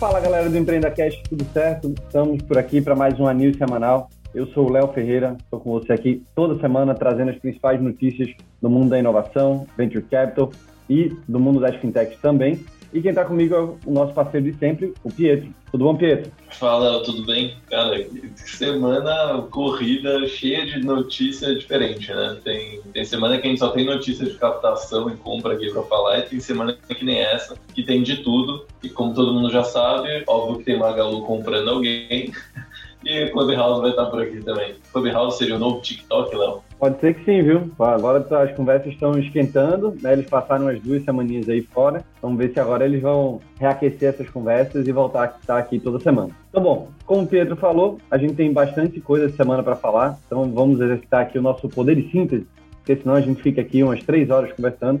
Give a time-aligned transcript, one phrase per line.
[0.00, 1.92] Fala galera do Empreenda Cast, tudo certo?
[2.06, 4.08] Estamos por aqui para mais um news semanal.
[4.34, 8.30] Eu sou o Léo Ferreira, estou com você aqui toda semana trazendo as principais notícias
[8.62, 10.50] do mundo da inovação, venture capital
[10.88, 12.64] e do mundo das fintechs também.
[12.92, 15.48] E quem está comigo é o nosso parceiro de sempre, o Pietro.
[15.70, 16.32] Tudo bom, Pietro?
[16.50, 17.56] Fala, tudo bem?
[17.68, 18.04] Cara,
[18.34, 22.36] semana corrida cheia de notícia diferente, né?
[22.42, 25.82] Tem, tem semana que a gente só tem notícia de captação e compra aqui para
[25.82, 28.66] falar, e tem semana que nem essa, que tem de tudo.
[28.82, 32.32] E como todo mundo já sabe, óbvio que tem Magalu comprando alguém.
[33.02, 34.74] E Clubhouse vai estar por aqui também.
[34.92, 36.62] Clubhouse seria o novo TikTok, Léo?
[36.80, 37.70] Pode ser que sim, viu?
[37.78, 40.14] Agora as conversas estão esquentando, né?
[40.14, 42.02] Eles passaram umas duas semaninhas aí fora.
[42.22, 46.00] Vamos ver se agora eles vão reaquecer essas conversas e voltar a estar aqui toda
[46.00, 46.30] semana.
[46.48, 50.18] Então, bom, como o Pedro falou, a gente tem bastante coisa essa semana para falar.
[50.24, 53.82] Então, vamos exercitar aqui o nosso poder de síntese, porque senão a gente fica aqui
[53.82, 55.00] umas três horas conversando.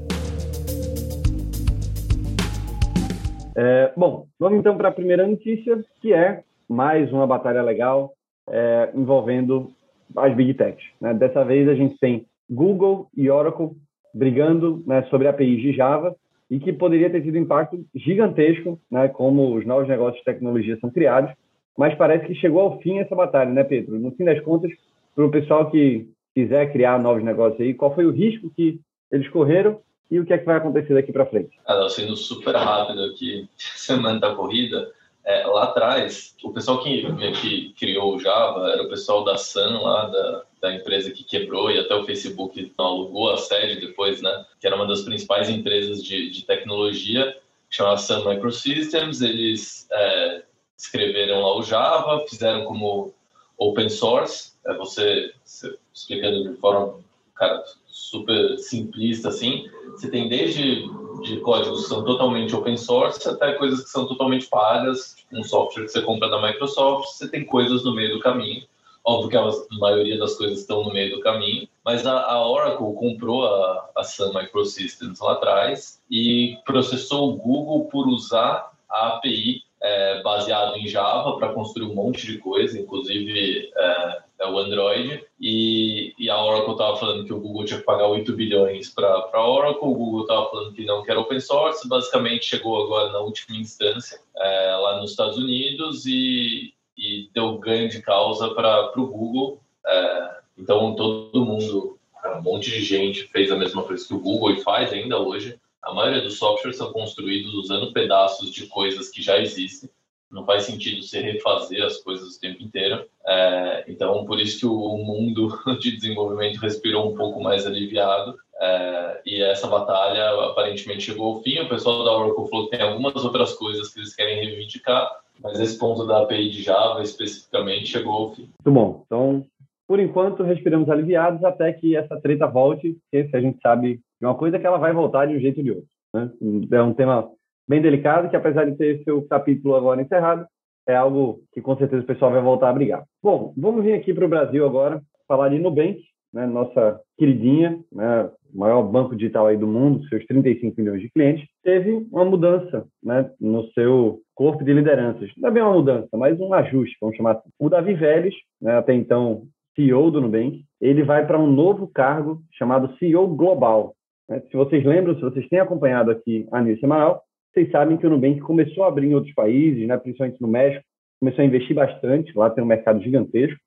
[3.57, 8.15] É, bom, vamos então para a primeira notícia, que é mais uma batalha legal
[8.49, 9.71] é, envolvendo
[10.17, 10.85] as Big Techs.
[11.01, 11.15] Né?
[11.15, 13.71] Dessa vez a gente tem Google e Oracle
[14.15, 16.15] brigando né, sobre APIs de Java
[16.51, 20.91] e que poderia ter tido impacto gigantesco, né, como os novos negócios de tecnologia são
[20.91, 21.33] criados,
[21.77, 23.99] mas parece que chegou ao fim essa batalha, né, Pedro?
[23.99, 24.71] No fim das contas,
[25.15, 29.29] para o pessoal que quiser criar novos negócios aí, qual foi o risco que eles
[29.29, 31.59] correram e o que é que vai acontecer daqui para frente?
[31.67, 34.91] Ah, sendo super rápido aqui, semana da corrida,
[35.25, 37.07] é, lá atrás, o pessoal que,
[37.41, 41.71] que criou o Java era o pessoal da Sun, lá da, da empresa que quebrou
[41.71, 44.45] e até o Facebook alugou a sede depois, né?
[44.61, 47.37] Que era uma das principais empresas de, de tecnologia,
[47.71, 49.23] chamada Sun Microsystems.
[49.23, 50.43] Eles é,
[50.83, 53.15] escreveram lá o Java, fizeram como
[53.57, 56.99] open source, é você, você explicando de forma
[57.35, 60.85] cara, super simplista assim, você tem desde
[61.23, 65.45] de códigos que são totalmente open source até coisas que são totalmente pagas, tipo um
[65.45, 68.65] software que você compra da Microsoft, você tem coisas no meio do caminho.
[69.05, 72.95] Óbvio que a maioria das coisas estão no meio do caminho, mas a, a Oracle
[72.95, 79.63] comprou a, a Sun Microsystems lá atrás e processou o Google por usar a API
[79.83, 85.25] é, baseado em Java para construir um monte de coisa, inclusive é, é o Android.
[85.41, 89.09] E, e, a Oracle estava falando que o Google tinha que pagar 8 bilhões para
[89.09, 91.89] a Oracle, o Google estava falando que não quer open source.
[91.89, 97.89] Basicamente, chegou agora na última instância, é, lá nos Estados Unidos, e, e deu ganho
[97.89, 99.61] de causa para o Google.
[99.85, 101.99] É, então, todo mundo,
[102.37, 105.59] um monte de gente fez a mesma coisa que o Google e faz ainda hoje
[105.83, 109.91] a maioria dos softwares são construídos usando pedaços de coisas que já existem.
[110.31, 113.05] Não faz sentido você refazer as coisas o tempo inteiro.
[113.27, 118.35] É, então, por isso que o mundo de desenvolvimento respirou um pouco mais aliviado.
[118.61, 121.59] É, e essa batalha aparentemente chegou ao fim.
[121.59, 125.11] O pessoal da Oracle falou que tem algumas outras coisas que eles querem reivindicar,
[125.43, 128.43] mas esse ponto da API de Java especificamente chegou ao fim.
[128.65, 129.03] Muito bom.
[129.05, 129.45] Então,
[129.87, 134.37] por enquanto, respiramos aliviados até que essa treta volte, porque a gente sabe de uma
[134.37, 135.89] coisa que ela vai voltar de um jeito ou de outro.
[136.15, 136.31] Né?
[136.71, 137.29] É um tema
[137.69, 140.47] bem delicado que, apesar de ter seu capítulo agora encerrado,
[140.87, 143.05] é algo que com certeza o pessoal vai voltar a brigar.
[143.21, 146.01] Bom, vamos vir aqui para o Brasil agora, falar de Nubank,
[146.33, 151.45] né, nossa queridinha, né, maior banco digital aí do mundo, seus 35 milhões de clientes,
[151.65, 155.31] teve uma mudança né, no seu corpo de lideranças.
[155.37, 157.51] Não é bem uma mudança, mas um ajuste, vamos chamar assim.
[157.59, 159.43] O Davi Vélez, né, até então
[159.75, 163.95] CEO do Nubank, ele vai para um novo cargo chamado CEO Global.
[164.33, 164.43] Né?
[164.51, 168.11] Se vocês lembram, se vocês têm acompanhado aqui a News Semanal, vocês sabem que o
[168.11, 170.83] Nubank começou a abrir em outros países, né, principalmente no México,
[171.21, 173.59] começou a investir bastante, lá tem um mercado gigantesco,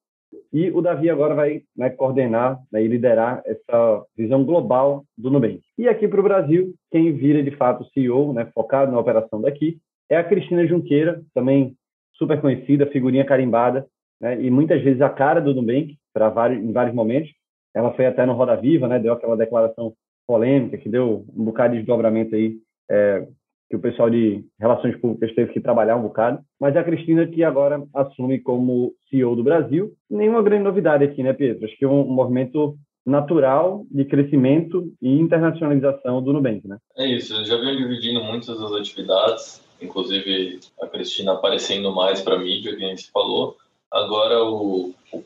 [0.52, 5.62] e o Davi agora vai né, coordenar né, e liderar essa visão global do Nubank.
[5.78, 9.78] E aqui para o Brasil, quem vira de fato CEO, né, focado na operação daqui,
[10.10, 11.76] é a Cristina Junqueira, também
[12.14, 13.86] super conhecida, figurinha carimbada,
[14.20, 14.42] né?
[14.42, 17.32] e muitas vezes a cara do Nubank, para vários, em vários momentos.
[17.74, 19.00] Ela foi até no Roda Viva, né?
[19.00, 19.94] deu aquela declaração
[20.28, 22.58] polêmica, que deu um bocado de desdobramento aí,
[22.90, 23.28] é,
[23.70, 26.40] que o pessoal de relações públicas teve que trabalhar um bocado.
[26.60, 31.34] Mas a Cristina, que agora assume como CEO do Brasil, nenhuma grande novidade aqui, né,
[31.34, 31.66] Pedro?
[31.66, 36.78] Acho que é um movimento natural de crescimento e internacionalização do Nubank, né?
[36.98, 42.40] É isso, já vem dividindo muitas das atividades, inclusive a Cristina aparecendo mais para a
[42.40, 43.56] mídia, que a gente falou.
[43.92, 45.24] Agora o, o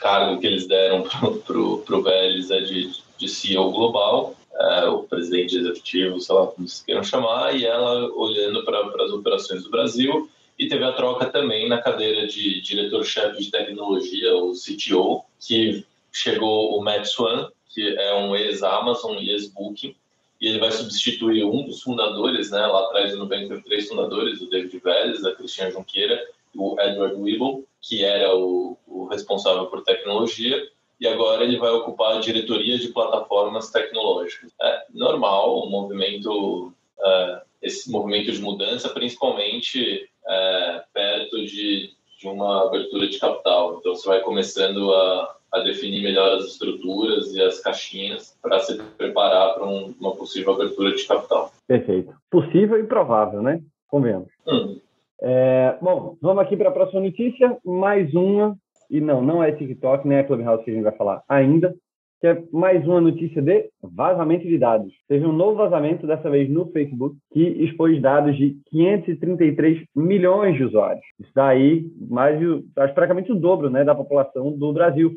[0.00, 1.02] cargo que eles deram
[1.44, 2.88] para o Vélez é de,
[3.18, 8.10] de CEO global, é, o presidente executivo, sei lá como vocês queiram chamar, e ela
[8.14, 10.28] olhando para as operações do Brasil.
[10.58, 16.76] E teve a troca também na cadeira de diretor-chefe de tecnologia, o CTO, que chegou
[16.76, 19.94] o Matt Swan, que é um ex-Amazon e ex-Booking,
[20.40, 22.64] e ele vai substituir um dos fundadores, né?
[22.66, 26.20] Lá atrás no Nubank teve três fundadores, o David Vélez, a Cristiane Junqueira
[26.54, 30.60] e o Edward Weibel, que era o, o, responsável por tecnologia,
[31.00, 34.52] e agora ele vai ocupar a diretoria de plataformas tecnológicas.
[34.60, 42.66] É normal, um movimento, é, esse movimento de mudança, principalmente é, perto de, de uma
[42.66, 43.78] abertura de capital.
[43.78, 48.76] Então você vai começando a a definir melhor as estruturas e as caixinhas para se
[48.96, 51.52] preparar para um, uma possível abertura de capital.
[51.66, 52.14] Perfeito.
[52.30, 53.62] Possível e provável, né?
[53.88, 54.28] Convenhamos.
[54.46, 54.78] Hum.
[55.20, 57.56] É, bom, vamos aqui para a próxima notícia.
[57.64, 58.56] Mais uma,
[58.90, 61.74] e não, não é TikTok, nem é Clubhouse que a gente vai falar ainda,
[62.20, 64.92] que é mais uma notícia de vazamento de dados.
[65.06, 70.64] Teve um novo vazamento, dessa vez no Facebook, que expôs dados de 533 milhões de
[70.64, 71.04] usuários.
[71.20, 72.40] Isso daí, mais
[72.76, 75.12] acho praticamente o dobro né, da população do Brasil.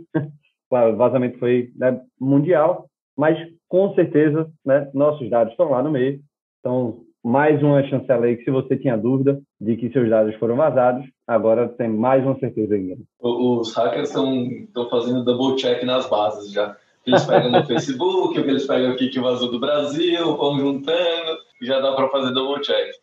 [0.70, 2.86] claro, o vazamento foi né, mundial,
[3.18, 6.20] mas com certeza né, nossos dados estão lá no meio.
[6.60, 10.56] Então, mais uma chancela aí que se você tinha dúvida de que seus dados foram
[10.56, 12.98] vazados, agora tem mais uma certeza ainda.
[13.20, 16.76] Os hackers estão fazendo double check nas bases já
[17.06, 21.38] eles pegam no Facebook, o que eles pegam aqui que vazou do Brasil, vão juntando,
[21.62, 22.96] já dá para fazer double check.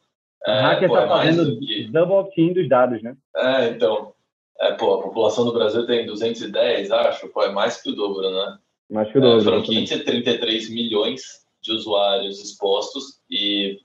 [0.46, 1.88] É, o hacker está é fazendo que...
[1.90, 3.16] double team dos dados, né?
[3.36, 4.12] É, então.
[4.60, 8.28] É, pô, a população do Brasil tem 210, acho, pô, é mais que o dobro,
[8.28, 8.58] né?
[8.90, 9.40] Mais que o dobro.
[9.40, 11.22] É, foram 533 milhões
[11.62, 13.78] de usuários expostos e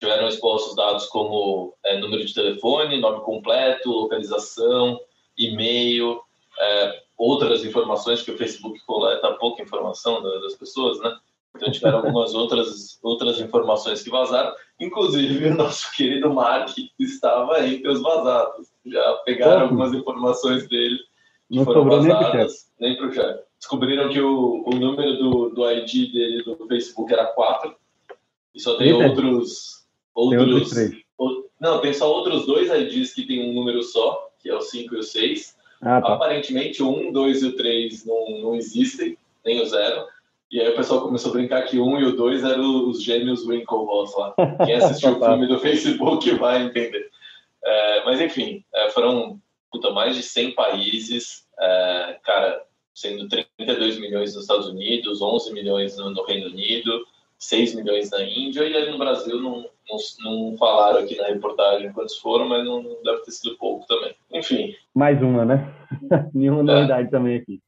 [0.00, 4.98] tiveram expostos dados como é, número de telefone, nome completo, localização,
[5.36, 6.20] e-mail,
[6.58, 11.16] é, outras informações que o Facebook coleta pouca informação das pessoas, né?
[11.54, 17.88] Então tiveram algumas outras outras informações que vazaram, inclusive o nosso querido Mark estava entre
[17.88, 18.68] os vazados.
[18.84, 20.98] Já pegaram algumas informações dele
[21.48, 23.46] que Não foram vazadas, nem para o chefe.
[23.58, 27.74] Descobriram que o, o número do, do ID dele do Facebook era 4
[28.56, 29.06] e só tem Eita.
[29.06, 31.02] outros outros, tem outros três.
[31.60, 34.94] não, tem só outros dois IDs que tem um número só, que é o 5
[34.94, 36.14] e o 6 ah, tá.
[36.14, 40.06] Aparentemente, o 1, 2 e o 3 não, não existem, nem o 0.
[40.50, 43.02] E aí o pessoal começou a brincar que o 1 e o 2 eram os
[43.02, 44.34] gêmeos Winklevoss lá.
[44.64, 47.10] Quem assistiu o filme do Facebook vai entender.
[47.64, 52.64] É, mas enfim, é, foram puta, mais de 100 países, é, cara,
[52.94, 57.06] sendo 32 milhões nos Estados Unidos, 11 milhões no, no Reino Unido,
[57.38, 61.92] 6 milhões na Índia, e aí no Brasil não, não, não falaram aqui na reportagem
[61.92, 64.14] quantos foram, mas não deve ter sido pouco também.
[64.32, 64.74] Enfim.
[64.94, 65.74] Mais uma, né?
[66.34, 66.74] Nenhuma é.
[66.74, 67.60] novidade também aqui.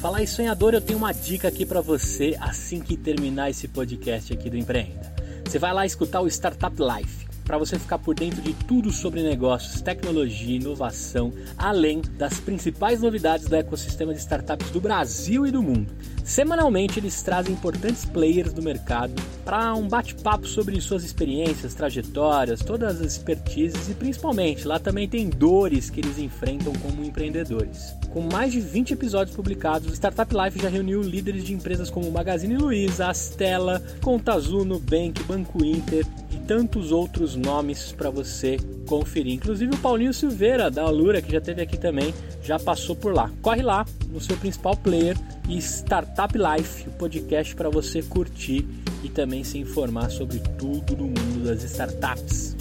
[0.00, 4.32] Falar em sonhador, eu tenho uma dica aqui para você assim que terminar esse podcast
[4.32, 5.14] aqui do Empreenda.
[5.44, 9.24] Você vai lá escutar o Startup Life para você ficar por dentro de tudo sobre
[9.24, 15.60] negócios, tecnologia, inovação, além das principais novidades do ecossistema de startups do Brasil e do
[15.60, 15.92] mundo.
[16.24, 23.00] Semanalmente eles trazem importantes players do mercado para um bate-papo sobre suas experiências, trajetórias, todas
[23.00, 27.94] as expertises e principalmente lá também tem dores que eles enfrentam como empreendedores.
[28.10, 32.10] Com mais de 20 episódios publicados, o Startup Life já reuniu líderes de empresas como
[32.10, 39.34] Magazine Luiza, Astela, Conta Azul, Nubank, Banco Inter e tantos outros nomes para você conferir.
[39.34, 42.12] Inclusive o Paulinho Silveira da Alura, que já esteve aqui também,
[42.42, 43.30] já passou por lá.
[43.40, 45.14] Corre lá no seu principal player
[45.48, 48.64] e Startup Life, o podcast para você curtir
[49.04, 52.56] e também se informar sobre tudo no mundo das startups.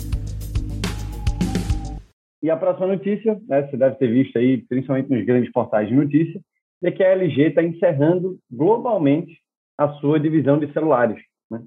[2.42, 5.96] E a próxima notícia, né, você deve ter visto aí, principalmente nos grandes portais de
[5.96, 6.40] notícia,
[6.82, 9.38] é que a LG está encerrando globalmente
[9.78, 11.22] a sua divisão de celulares.
[11.52, 11.62] Né?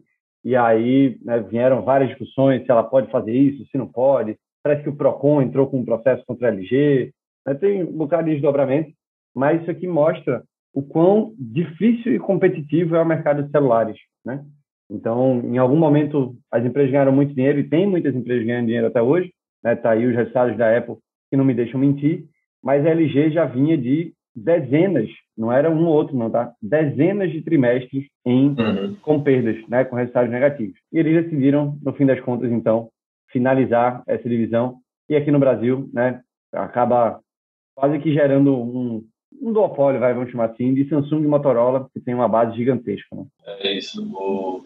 [0.44, 4.38] E aí né, vieram várias discussões se ela pode fazer isso, se não pode.
[4.62, 7.12] Parece que o PROCON entrou com um processo contra a LG.
[7.46, 7.54] Né?
[7.54, 8.92] Tem um bocado de desdobramento,
[9.34, 10.42] mas isso aqui mostra
[10.74, 13.98] o quão difícil e competitivo é o mercado de celulares.
[14.24, 14.44] Né?
[14.90, 18.86] Então, em algum momento, as empresas ganharam muito dinheiro e tem muitas empresas ganhando dinheiro
[18.86, 19.32] até hoje.
[19.62, 19.76] Né?
[19.76, 20.96] Tá aí os resultados da Apple
[21.30, 22.26] que não me deixam mentir.
[22.62, 26.52] Mas a LG já vinha de dezenas, não era um ou outro, não, tá?
[26.62, 28.96] Dezenas de trimestres em, uhum.
[29.02, 29.84] com perdas, né?
[29.84, 30.78] Com resultados negativos.
[30.92, 32.88] E eles decidiram, no fim das contas, então,
[33.30, 34.76] finalizar essa divisão.
[35.08, 36.20] E aqui no Brasil, né?
[36.52, 37.20] Acaba
[37.74, 39.04] quase que gerando um,
[39.40, 43.14] um duopólio, vai, vamos chamar assim, de Samsung e Motorola, que tem uma base gigantesca.
[43.14, 43.24] Né?
[43.60, 44.02] É isso.
[44.14, 44.64] O...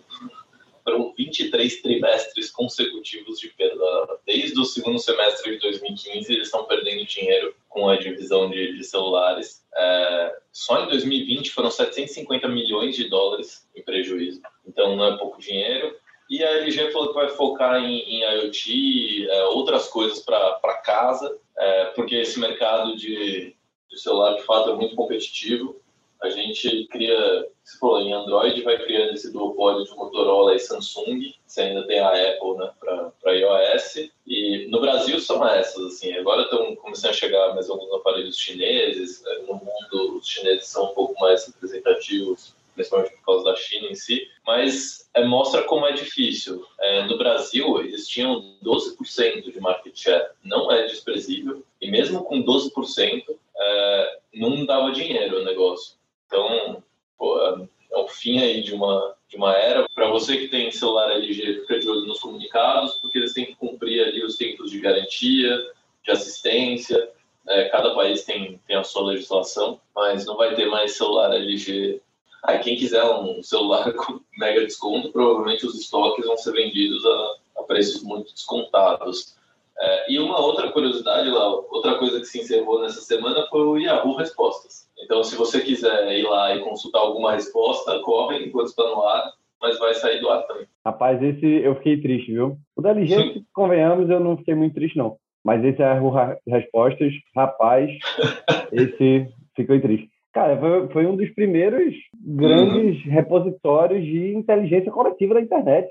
[0.85, 3.85] Foram 23 trimestres consecutivos de perda.
[4.25, 8.85] Desde o segundo semestre de 2015, eles estão perdendo dinheiro com a divisão de, de
[8.85, 9.65] celulares.
[9.77, 10.37] É...
[10.53, 14.41] Só em 2020 foram 750 milhões de dólares em prejuízo.
[14.67, 15.97] Então não é pouco dinheiro.
[16.29, 21.39] E a LG falou que vai focar em, em IoT, é, outras coisas para casa,
[21.57, 23.56] é, porque esse mercado de,
[23.97, 25.81] de celular de fato é muito competitivo.
[26.23, 31.35] A gente cria, se for em Android, vai criando esse duopólio de Motorola e Samsung.
[31.47, 34.11] Você ainda tem a Apple né, para iOS.
[34.27, 35.85] E no Brasil são essas.
[35.85, 36.13] assim.
[36.15, 39.23] Agora estão começando a chegar mais alguns aparelhos chineses.
[39.23, 39.45] Né.
[39.47, 43.95] No mundo, os chineses são um pouco mais representativos principalmente por causa da China em
[43.95, 46.65] si, mas é, mostra como é difícil.
[46.79, 52.45] É, no Brasil, eles tinham 12% de market share, não é desprezível, e mesmo com
[52.45, 53.25] 12%,
[53.59, 55.97] é, não dava dinheiro o negócio.
[56.27, 56.83] Então,
[57.19, 59.87] pô, é, é o fim aí de uma, de uma era.
[59.95, 63.55] Para você que tem celular LG, fica de olho nos comunicados, porque eles têm que
[63.55, 65.59] cumprir ali os tempos de garantia,
[66.05, 67.11] de assistência,
[67.49, 72.01] é, cada país tem, tem a sua legislação, mas não vai ter mais celular LG
[72.47, 77.37] Aí quem quiser um celular com mega desconto, provavelmente os estoques vão ser vendidos a,
[77.59, 79.35] a preços muito descontados.
[79.79, 83.79] É, e uma outra curiosidade, lá, outra coisa que se encerrou nessa semana foi o
[83.79, 84.89] Yahoo Respostas.
[85.05, 89.33] Então, se você quiser ir lá e consultar alguma resposta, corre enquanto está no ar,
[89.61, 90.67] mas vai sair do ar também.
[90.85, 92.57] Rapaz, esse eu fiquei triste, viu?
[92.75, 95.17] O da LG, se convenhamos, eu não fiquei muito triste, não.
[95.45, 96.13] Mas esse Yahoo
[96.49, 97.91] Respostas, rapaz,
[98.73, 100.11] esse ficou triste.
[100.33, 103.11] Cara, foi, foi um dos primeiros grandes uhum.
[103.11, 105.89] repositórios de inteligência coletiva da internet.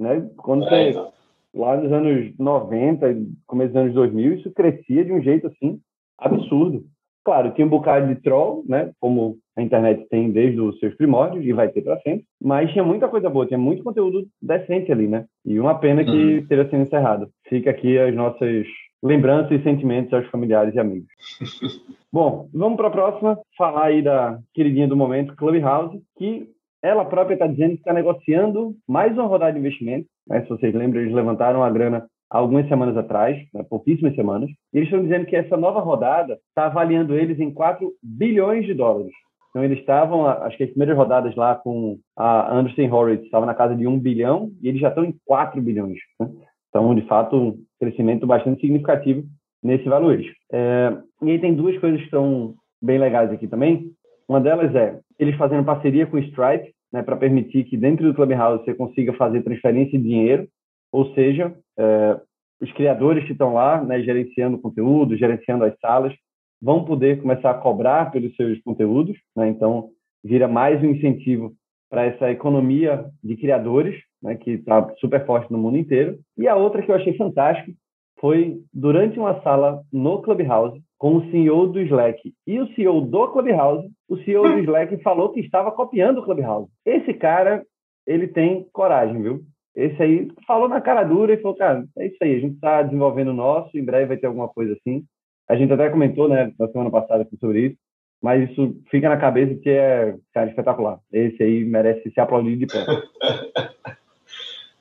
[0.00, 0.26] Né?
[0.38, 1.08] Quando é, você,
[1.54, 5.78] lá nos anos 90, começo dos anos 2000, isso crescia de um jeito assim
[6.18, 6.84] absurdo.
[7.24, 8.90] Claro, tinha um bocado de troll, né?
[9.00, 12.84] Como a internet tem desde os seus primórdios e vai ter para sempre, mas tinha
[12.84, 15.24] muita coisa boa, tinha muito conteúdo decente ali, né?
[15.44, 16.38] E uma pena que uhum.
[16.38, 17.28] esteja sendo encerrado.
[17.48, 18.66] Fica aqui as nossas
[19.02, 21.08] lembranças e sentimentos aos familiares e amigos.
[22.12, 26.46] Bom, vamos para a próxima, falar aí da queridinha do momento, Clubhouse, que
[26.82, 30.06] ela própria está dizendo que está negociando mais uma rodada de investimento.
[30.28, 30.42] Né?
[30.42, 33.62] Se vocês lembram, eles levantaram a grana algumas semanas atrás, né?
[33.68, 37.92] pouquíssimas semanas, e eles estão dizendo que essa nova rodada está avaliando eles em 4
[38.02, 39.12] bilhões de dólares.
[39.50, 43.54] Então, eles estavam, acho que as primeiras rodadas lá com a Anderson Horowitz estavam na
[43.54, 45.98] casa de 1 bilhão e eles já estão em 4 bilhões.
[46.18, 46.28] Né?
[46.68, 49.22] Então, de fato, um crescimento bastante significativo
[49.62, 50.32] nesse valuation.
[50.52, 53.92] É, e aí tem duas coisas que estão bem legais aqui também.
[54.28, 58.14] Uma delas é eles fazendo parceria com o Stripe, né, para permitir que dentro do
[58.14, 60.46] Clubhouse você consiga fazer transferência de dinheiro,
[60.92, 62.20] ou seja, é,
[62.60, 66.14] os criadores que estão lá, né, gerenciando conteúdo, gerenciando as salas,
[66.62, 69.88] vão poder começar a cobrar pelos seus conteúdos, né, então
[70.22, 71.52] vira mais um incentivo
[71.90, 76.20] para essa economia de criadores, né, que está super forte no mundo inteiro.
[76.38, 77.72] E a outra que eu achei fantástico
[78.20, 83.28] foi durante uma sala no Clubhouse com o CEO do Slack e o CEO do
[83.28, 86.70] Clubhouse, o CEO do Slack falou que estava copiando o Clubhouse.
[86.84, 87.64] Esse cara,
[88.06, 89.42] ele tem coragem, viu?
[89.74, 92.82] Esse aí falou na cara dura e falou, cara, é isso aí, a gente está
[92.82, 95.04] desenvolvendo o nosso, em breve vai ter alguma coisa assim.
[95.48, 97.76] A gente até comentou, né, na semana passada sobre isso,
[98.22, 100.98] mas isso fica na cabeça que é, cara, espetacular.
[101.12, 102.84] Esse aí merece se aplaudir de pé.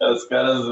[0.02, 0.66] Os caras.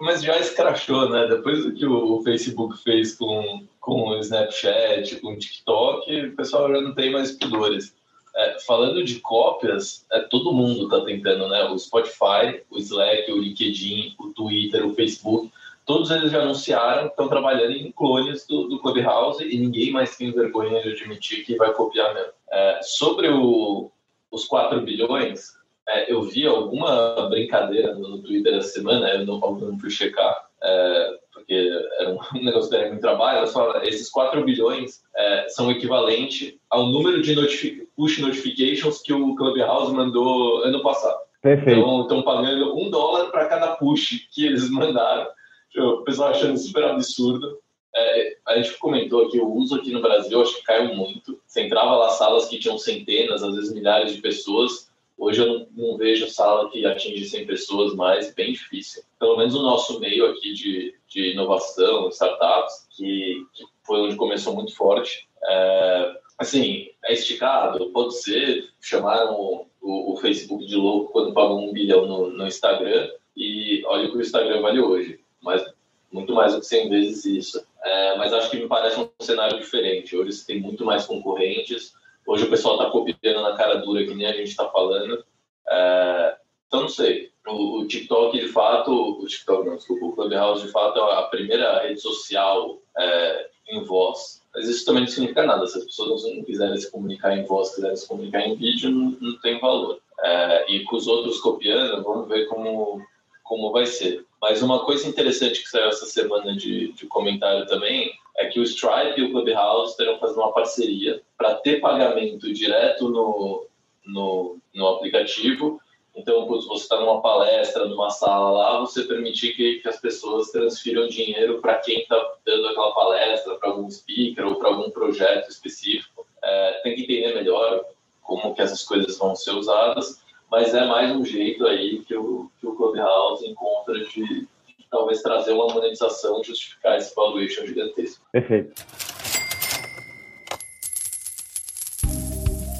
[0.00, 1.26] Mas já escrachou, né?
[1.28, 6.70] Depois do que o Facebook fez com, com o Snapchat, com o TikTok, o pessoal
[6.70, 7.94] já não tem mais pudores.
[8.36, 11.64] É, falando de cópias, é, todo mundo está tentando, né?
[11.64, 15.52] O Spotify, o Slack, o LinkedIn, o Twitter, o Facebook,
[15.86, 20.16] todos eles já anunciaram que estão trabalhando em clones do, do Clubhouse e ninguém mais
[20.16, 22.32] tem vergonha de admitir que vai copiar mesmo.
[22.50, 23.90] É, sobre o,
[24.30, 25.52] os 4 bilhões,
[25.88, 30.48] é, eu vi alguma brincadeira no, Twitter essa semana, eu não, eu não fui checar,
[30.62, 35.02] é, porque era um, um negócio que era muito trabalho, ela fala, esses 4 bilhões
[35.14, 41.18] é, são equivalente ao número de notific push notifications que o Clubhouse mandou ano passado.
[41.40, 41.78] Perfeito.
[41.78, 45.28] Então, estão pagando um dólar para cada push que eles mandaram.
[45.76, 47.58] O pessoal achando super absurdo.
[47.94, 51.38] É, a gente comentou aqui, o uso aqui no Brasil acho que caiu muito.
[51.46, 55.66] Você entrava lá salas que tinham centenas, às vezes milhares de pessoas, Hoje eu não,
[55.76, 59.02] não, vejo sala que atinge 100 pessoas mais, bem difícil.
[59.18, 64.54] Pelo menos o nosso meio aqui de, de inovação, startups, que, que foi onde começou
[64.54, 65.28] muito forte.
[65.44, 67.90] É, assim, é esticado?
[67.90, 68.68] Pode ser.
[68.80, 74.08] Chamaram o, o, Facebook de louco quando pagou um bilhão no, no Instagram e olha
[74.08, 75.20] o que o Instagram vale hoje.
[75.40, 75.64] Mas
[76.12, 77.66] muito mais do que 100 vezes isso.
[77.82, 80.16] É, mas acho que me parece um cenário diferente.
[80.16, 81.92] Hoje você tem muito mais concorrentes.
[82.26, 85.24] Hoje o pessoal está copiando na cara dura, que nem a gente está falando.
[85.68, 87.30] É, então, não sei.
[87.46, 88.90] O, o, TikTok, de fato,
[89.20, 93.84] o TikTok, não, desculpa, o Clubhouse, de fato, é a primeira rede social é, em
[93.84, 94.42] voz.
[94.54, 95.66] Mas isso também não significa nada.
[95.66, 99.16] Se as pessoas não quiserem se comunicar em voz, quiserem se comunicar em vídeo, não,
[99.20, 100.00] não tem valor.
[100.20, 103.02] É, e com os outros copiando, vamos ver como,
[103.42, 104.24] como vai ser.
[104.44, 108.62] Mas uma coisa interessante que saiu essa semana de, de comentário também é que o
[108.62, 113.66] Stripe e o Clubhouse terão fazendo uma parceria para ter pagamento direto no,
[114.04, 115.80] no, no aplicativo.
[116.14, 120.50] Então, quando você está numa palestra, numa sala lá, você permitir que, que as pessoas
[120.50, 125.48] transfiram dinheiro para quem está dando aquela palestra, para algum speaker ou para algum projeto
[125.48, 126.26] específico.
[126.42, 127.82] É, tem que entender melhor
[128.20, 132.50] como que essas coisas vão ser usadas mas é mais um jeito aí que o,
[132.60, 134.48] que o Clubhouse encontra de, de
[134.90, 138.24] talvez trazer uma monetização e justificar esse valuation gigantesco.
[138.30, 138.82] Perfeito.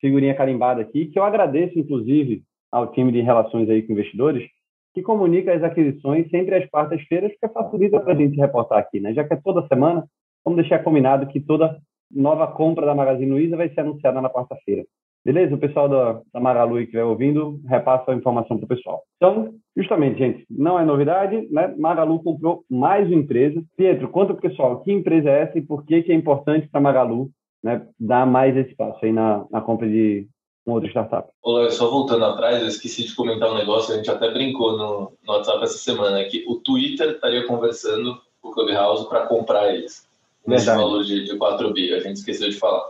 [0.00, 4.46] figurinha carimbada aqui, que eu agradeço, inclusive, ao time de relações aí com investidores,
[4.94, 9.12] que comunica as aquisições sempre às quartas-feiras, que facilita para a gente reportar aqui, né?
[9.14, 10.04] Já que é toda semana,
[10.44, 11.78] vamos deixar combinado que toda
[12.10, 14.84] nova compra da Magazine Luiza vai ser anunciada na quarta-feira.
[15.24, 15.54] Beleza?
[15.54, 19.02] O pessoal da, da Magalu que estiver ouvindo, repassa a informação para o pessoal.
[19.16, 21.74] Então, justamente, gente, não é novidade, né?
[21.76, 23.62] Magalu comprou mais uma empresa.
[23.76, 26.68] Pietro, conta para o pessoal que empresa é essa e por que, que é importante
[26.68, 27.30] para Magalu
[27.62, 30.26] né, dar mais esse passo aí na, na compra de
[30.66, 31.28] uma outra startup.
[31.42, 35.12] Olá, só voltando atrás, eu esqueci de comentar um negócio, a gente até brincou no,
[35.26, 40.06] no WhatsApp essa semana, que o Twitter estaria conversando com o Clubhouse para comprar eles,
[40.46, 40.84] nesse Verdade.
[40.84, 42.84] valor de, de 4 bi, a gente esqueceu de falar.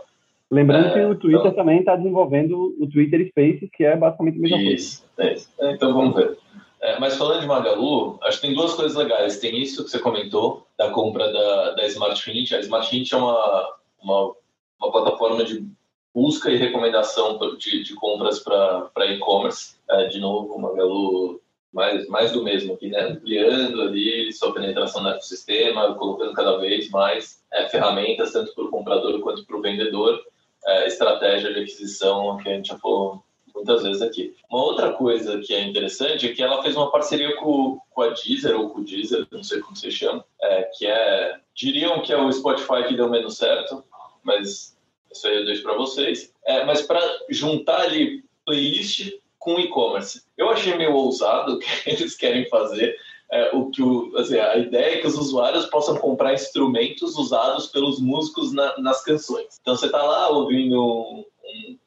[0.51, 1.53] Lembrando é, que o Twitter então...
[1.53, 5.31] também está desenvolvendo o Twitter Spaces, que é basicamente a mesma isso, coisa.
[5.31, 6.37] Isso, é, então vamos ver.
[6.81, 9.37] É, mas falando de Magalu, acho que tem duas coisas legais.
[9.37, 12.53] Tem isso que você comentou, da compra da, da Smart Hint.
[12.53, 14.33] A Smart Hint é uma uma
[15.29, 15.65] plataforma de
[16.13, 19.75] busca e recomendação de, de compras para e-commerce.
[19.89, 23.01] É, de novo, o Magalu mais, mais do mesmo aqui, né?
[23.01, 28.69] ampliando ali sua penetração no ecossistema, colocando cada vez mais é, ferramentas, tanto para o
[28.69, 30.19] comprador quanto para o vendedor,
[30.65, 34.35] é, estratégia de aquisição que a gente já falou muitas vezes aqui.
[34.49, 38.09] Uma outra coisa que é interessante é que ela fez uma parceria com, com a
[38.09, 42.11] Deezer, ou com o Deezer, não sei como se chama, é, que é, diriam que
[42.11, 43.83] é o Spotify que deu menos certo,
[44.23, 44.75] mas
[45.11, 46.33] isso aí eu deixo para vocês.
[46.45, 50.23] É, mas para juntar ali playlist com e-commerce.
[50.37, 52.95] Eu achei meio ousado o que eles querem fazer.
[53.31, 57.67] É, o que o, assim, a ideia é que os usuários possam comprar instrumentos usados
[57.67, 59.59] pelos músicos na, nas canções.
[59.61, 61.25] Então você está lá ouvindo um,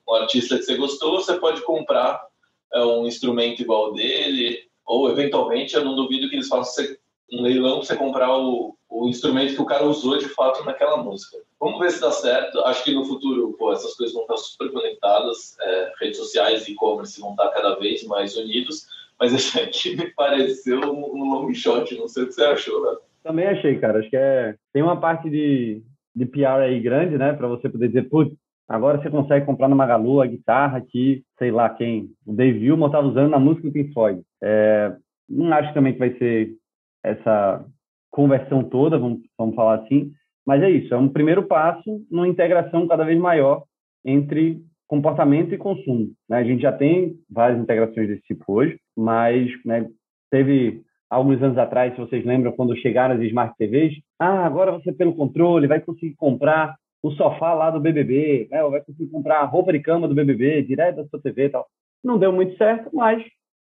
[0.08, 2.24] um, artista que você gostou, você pode comprar
[2.72, 6.84] é, um instrumento igual dele, ou eventualmente eu não duvido que eles façam
[7.32, 10.98] um leilão para você comprar o, o instrumento que o cara usou de fato naquela
[11.02, 11.38] música.
[11.58, 12.60] Vamos ver se dá certo.
[12.60, 15.56] Acho que no futuro, pô, essas coisas vão estar super conectadas.
[15.60, 18.86] É, redes sociais e e-commerce vão estar cada vez mais unidos.
[19.18, 21.96] Mas esse aqui me pareceu um long shot.
[21.96, 22.98] Não sei o que você achou, né?
[23.22, 24.00] Também achei, cara.
[24.00, 24.56] Acho que é...
[24.74, 25.82] tem uma parte de,
[26.14, 27.32] de PR aí grande, né?
[27.32, 28.36] Para você poder dizer, putz,
[28.68, 32.88] agora você consegue comprar na Magalu a guitarra que, sei lá quem, o Dave Gilmour
[32.88, 34.20] estava usando na música do Pink Floyd.
[34.42, 34.94] É,
[35.26, 36.54] não acho também que vai ser
[37.02, 37.64] essa
[38.12, 40.12] conversão toda, vamos, vamos falar assim,
[40.46, 43.64] mas é isso, é um primeiro passo numa integração cada vez maior
[44.04, 46.12] entre comportamento e consumo.
[46.28, 46.36] Né?
[46.38, 49.88] A gente já tem várias integrações desse tipo hoje, mas né,
[50.30, 54.92] teve alguns anos atrás, se vocês lembram, quando chegaram as Smart TVs, ah, agora você
[54.92, 58.62] pelo controle vai conseguir comprar o sofá lá do BBB, né?
[58.62, 61.48] ou vai conseguir comprar a roupa de cama do BBB direto da sua TV e
[61.50, 61.66] tal.
[62.04, 63.22] Não deu muito certo, mas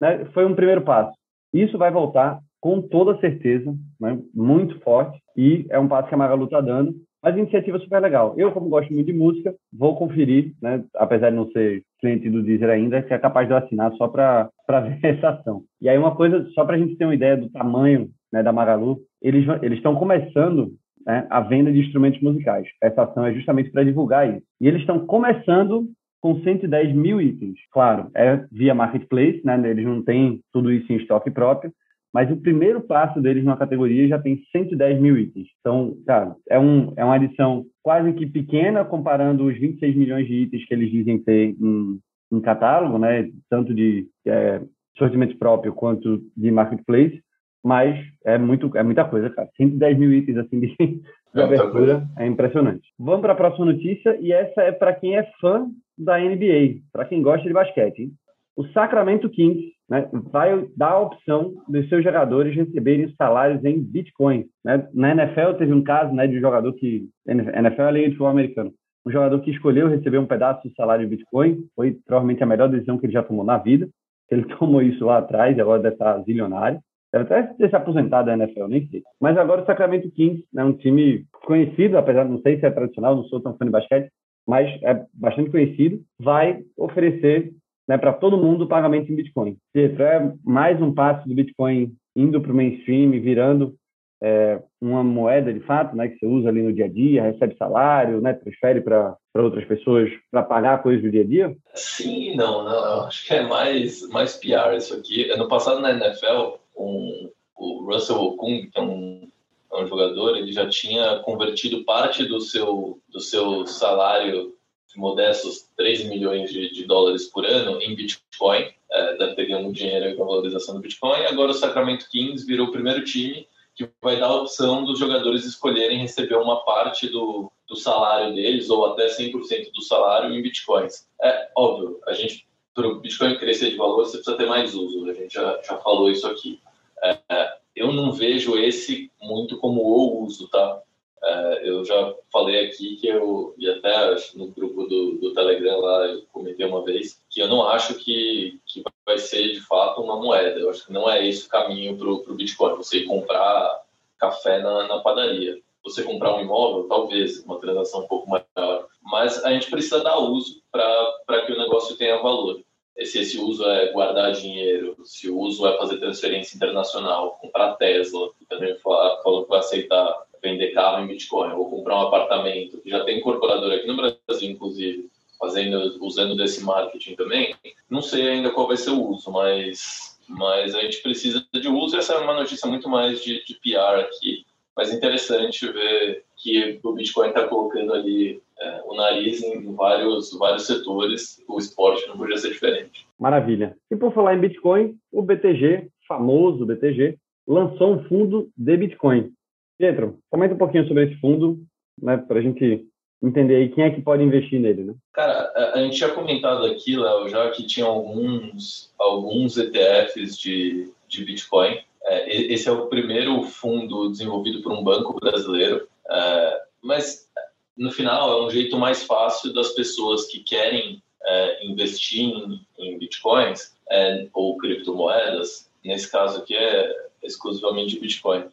[0.01, 1.17] né, foi um primeiro passo.
[1.53, 6.19] Isso vai voltar com toda certeza, né, muito forte, e é um passo que a
[6.19, 6.95] Magalu está dando.
[7.23, 8.35] Mas a iniciativa é super legal.
[8.37, 10.85] Eu, como gosto muito de música, vou conferir, né?
[10.95, 14.07] apesar de não ser cliente do Deezer ainda, que é capaz de eu assinar só
[14.07, 15.63] para ver essa ação.
[15.81, 18.53] E aí uma coisa, só para a gente ter uma ideia do tamanho né, da
[18.53, 20.73] Magalu, eles estão começando
[21.05, 22.69] né, a venda de instrumentos musicais.
[22.83, 24.47] Essa ação é justamente para divulgar isso.
[24.61, 25.89] E eles estão começando
[26.21, 27.59] com 110 mil itens.
[27.73, 29.61] Claro, é via marketplace, né?
[29.71, 31.73] Eles não têm tudo isso em estoque próprio,
[32.13, 35.49] mas o primeiro passo deles na categoria já tem 110 mil itens.
[35.61, 40.35] Então, cara, é, um, é uma adição quase que pequena comparando os 26 milhões de
[40.35, 41.99] itens que eles dizem ter em,
[42.33, 43.29] em catálogo, né?
[43.51, 44.61] Tanto de é,
[44.97, 47.23] sortimento próprio quanto de marketplace,
[47.65, 49.49] mas é muito é muita coisa, cara.
[49.57, 51.03] 110 mil itens assim de, de
[51.35, 52.89] é abertura é impressionante.
[52.99, 57.05] Vamos para a próxima notícia e essa é para quem é fã da NBA, para
[57.05, 58.01] quem gosta de basquete.
[58.01, 58.13] Hein?
[58.57, 64.45] O Sacramento Kings né, vai dar a opção dos seus jogadores receberem salários em Bitcoin.
[64.65, 64.87] Né?
[64.93, 67.09] Na NFL teve um caso né, de um jogador que.
[67.27, 68.73] NFL é a lei de futebol americano.
[69.07, 71.65] Um jogador que escolheu receber um pedaço do salário em Bitcoin.
[71.75, 73.89] Foi provavelmente a melhor decisão que ele já tomou na vida.
[74.31, 76.81] Ele tomou isso lá atrás e agora deve estar zilionário.
[77.11, 79.03] Deve até ter se aposentado da NFL, nem sei.
[79.19, 82.71] Mas agora o Sacramento Kings né, um time conhecido, apesar de não sei se é
[82.71, 84.11] tradicional, não sou tão fã de basquete,
[84.47, 87.53] mas é bastante conhecido, vai oferecer
[87.89, 89.57] né, para todo mundo o pagamento em Bitcoin.
[89.73, 93.75] Pietro, é mais um passo do Bitcoin indo para o mainstream, virando
[94.21, 97.57] é, uma moeda de fato, né, que você usa ali no dia a dia, recebe
[97.57, 101.57] salário, né, transfere para outras pessoas para pagar coisas do dia a dia?
[101.75, 105.35] Sim, não, não, acho que é mais mais PR isso aqui.
[105.37, 109.29] No passado na NFL, um, o Russell Okung, que é um,
[109.73, 114.58] é um jogador, ele já tinha convertido parte do seu do seu salário
[114.99, 120.17] modestos 3 milhões de, de, dólares por ano em Bitcoin, é, deve ter ganho dinheiro
[120.17, 121.25] com a valorização do Bitcoin.
[121.25, 125.45] Agora o Sacramento Kings virou o primeiro time que vai dar a opção dos jogadores
[125.45, 131.07] escolherem receber uma parte do, do salário deles ou até 100% do salário em Bitcoins.
[131.23, 135.09] É óbvio, a gente para o Bitcoin crescer de valor, você precisa ter mais uso.
[135.09, 136.61] A gente já, já falou isso aqui.
[137.03, 140.83] É eu não vejo esse muito como o uso, tá?
[141.23, 146.07] É, eu já falei aqui que eu, e até no grupo do, do Telegram lá,
[146.07, 150.17] eu comentei uma vez, que eu não acho que, que vai ser de fato uma
[150.17, 150.59] moeda.
[150.59, 152.77] Eu acho que não é esse o caminho para o Bitcoin.
[152.77, 153.83] Você comprar
[154.19, 155.61] café na, na padaria.
[155.85, 158.89] Você comprar um imóvel, talvez, uma transação um pouco maior.
[159.03, 162.61] Mas a gente precisa dar uso para que o negócio tenha valor.
[163.05, 168.31] Se esse uso é guardar dinheiro, se o uso é fazer transferência internacional, comprar Tesla,
[168.37, 172.91] que também falou que vai aceitar vender carro em Bitcoin ou comprar um apartamento, que
[172.91, 177.55] já tem incorporador aqui no Brasil, inclusive, fazendo, usando desse marketing também,
[177.89, 181.97] não sei ainda qual vai ser o uso, mas, mas a gente precisa de uso.
[181.97, 184.45] Essa é uma notícia muito mais de, de PR aqui,
[184.77, 190.67] mas interessante ver que o Bitcoin está colocando ali é, o nariz em vários, vários
[190.67, 193.07] setores, o esporte não podia ser diferente.
[193.19, 193.77] Maravilha.
[193.91, 199.33] E por falar em Bitcoin, o BTG, famoso BTG, lançou um fundo de Bitcoin.
[199.79, 201.65] Pietro, comenta um pouquinho sobre esse fundo,
[202.03, 202.87] né, para a gente
[203.23, 204.95] entender aí quem é que pode investir nele, né?
[205.13, 211.25] Cara, a, gente tinha comentado aqui, Léo, já que tinha alguns, alguns ETFs de, de
[211.25, 211.79] Bitcoin.
[212.05, 217.29] É, esse é o primeiro fundo desenvolvido por um banco brasileiro, é, mas
[217.77, 222.99] no final é um jeito mais fácil das pessoas que querem é, investir em, em
[222.99, 228.45] Bitcoins é, ou criptomoedas, nesse caso aqui é exclusivamente Bitcoin,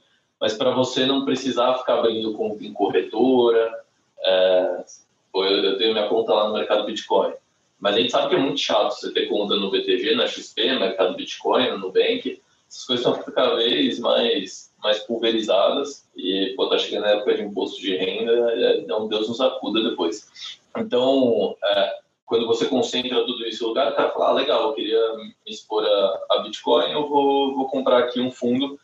[0.45, 3.83] mas para você não precisar ficar abrindo conta em corretora,
[4.19, 4.83] é,
[5.33, 7.33] eu, tenho minha conta lá no mercado Bitcoin.
[7.79, 10.73] Mas a gente sabe que é muito chato você ter conta no BTG, na XP,
[10.73, 12.39] no mercado Bitcoin, no Nubank.
[12.69, 17.41] Essas coisas estão cada vez mais, mais pulverizadas e pô, tá chegando a época de
[17.41, 20.29] imposto de renda, é, então Deus nos acuda depois.
[20.77, 24.73] Então, é, quando você concentra tudo isso no lugar, o cara fala, ah, legal, eu
[24.73, 28.79] queria me expor a, a Bitcoin, eu vou, vou comprar aqui um fundo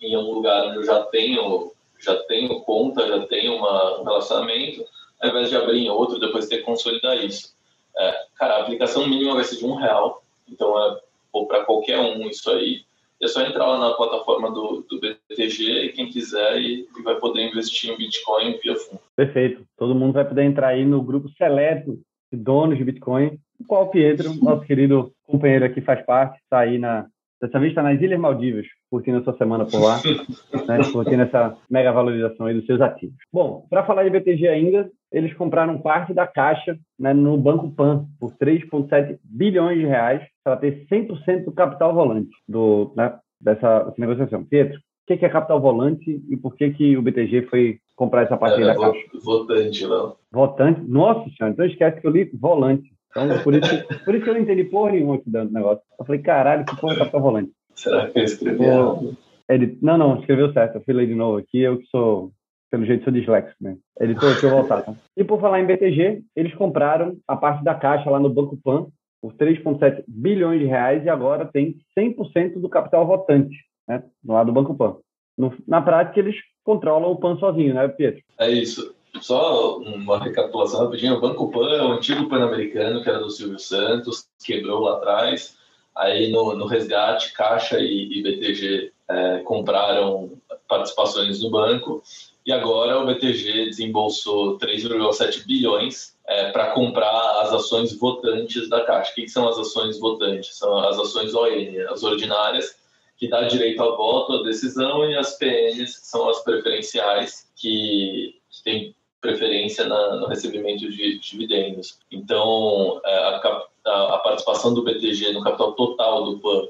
[0.00, 4.84] em um lugar onde eu já tenho, já tenho conta, já tenho uma, um relacionamento,
[5.20, 7.54] ao invés de abrir em outro, depois ter que consolidar isso.
[7.96, 11.00] É, cara, a aplicação mínima vai ser de um real, então é
[11.46, 12.82] para qualquer um isso aí.
[13.20, 17.14] É só entrar lá na plataforma do, do BTG e quem quiser e, e, vai
[17.14, 19.00] poder investir em Bitcoin via fundo.
[19.14, 19.64] Perfeito.
[19.78, 22.00] Todo mundo vai poder entrar aí no grupo seleto
[22.32, 26.60] de donos de Bitcoin, o qual o Pietro, nosso querido companheiro aqui, faz parte, está
[26.60, 27.06] aí na,
[27.42, 29.98] Dessa vez está nas Ilhas Maldivas, curtindo a sua semana por lá,
[30.68, 33.16] né, curtindo essa mega valorização aí dos seus ativos.
[33.32, 38.06] Bom, para falar de BTG ainda, eles compraram parte da caixa né, no Banco Pan
[38.20, 44.00] por 3,7 bilhões de reais para ter 100% do capital rolante do, né, dessa, dessa
[44.00, 44.44] negociação.
[44.44, 48.22] Pietro, o que, que é capital volante e por que, que o BTG foi comprar
[48.22, 49.00] essa parte é, da caixa.
[49.20, 50.16] Votante, não.
[50.30, 50.80] Votante?
[50.82, 52.88] Nossa senhora, então esquece que eu li volante.
[53.12, 55.82] Então, por isso, por isso que eu não entendi porra nenhuma aqui do negócio.
[55.98, 57.52] Eu falei, caralho, que porra é capital volante?
[57.74, 59.16] Será que eu escrevi errado?
[59.48, 60.76] Ele, não, não, escreveu certo.
[60.76, 62.32] Eu fui ler de novo aqui, eu que sou,
[62.70, 63.76] pelo jeito, sou disléxico, né?
[64.00, 64.94] Editor, deixa eu voltar, tá?
[65.14, 68.86] E por falar em BTG, eles compraram a parte da caixa lá no Banco Pan
[69.20, 74.02] por 3,7 bilhões de reais e agora tem 100% do capital votante, né?
[74.24, 74.96] Lado do Banco Pan.
[75.36, 78.22] No, na prática, eles controlam o PAN sozinho, né, Pietro?
[78.38, 78.94] É isso.
[79.20, 81.16] Só uma recapitulação rapidinho.
[81.16, 85.56] O Banco Pan é o antigo Pan-Americano, que era do Silvio Santos, quebrou lá atrás.
[85.94, 90.32] Aí, no, no resgate, Caixa e, e BTG é, compraram
[90.66, 92.02] participações no banco.
[92.44, 99.12] E agora o BTG desembolsou 3,7 bilhões é, para comprar as ações votantes da Caixa.
[99.12, 100.56] O que, que, são as ações votantes?
[100.56, 101.46] São as ações ON,
[101.90, 102.74] as ordinárias,
[103.16, 108.34] que dá direito ao voto, à decisão, e as PNs, que são as preferenciais, que,
[108.50, 111.98] que têm preferência na, no recebimento de dividendos.
[112.10, 116.66] Então, é, a, a, a, participação do BTG no capital total do PAN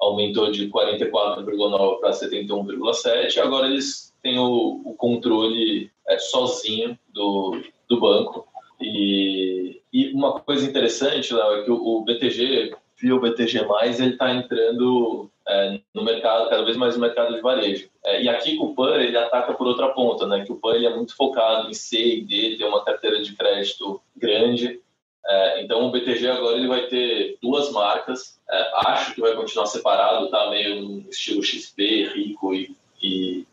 [0.00, 3.38] aumentou de 44,9 para 71,7.
[3.38, 8.46] Agora eles têm o, o controle é, sozinho do, do banco.
[8.80, 12.76] E, e uma coisa interessante, Léo, é que o, o BTG,
[13.10, 13.66] o BTG+,
[13.98, 17.88] ele está entrando é, no mercado, cada vez mais no mercado de varejo.
[18.04, 20.44] É, e aqui com o PAN ele ataca por outra ponta, né?
[20.44, 23.34] Que o PAN ele é muito focado em C e D, tem uma carteira de
[23.36, 24.80] crédito grande.
[25.24, 28.40] É, então o BTG agora ele vai ter duas marcas.
[28.86, 30.50] Acho que vai continuar separado, tá?
[30.50, 33.46] Meio no estilo XP, Rico e, e,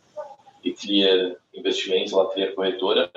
[0.64, 3.12] e Clear Investimentos, lá Clear Corretora,